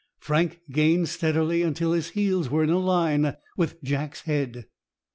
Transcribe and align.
Frank 0.17 0.61
gained 0.71 1.09
steadily 1.09 1.61
until 1.61 1.91
his 1.91 2.09
heels 2.17 2.49
were 2.49 2.63
in 2.63 2.71
a 2.71 2.79
line 2.79 3.37
with 3.55 3.83
Jack's 3.83 4.21
head. 4.21 4.65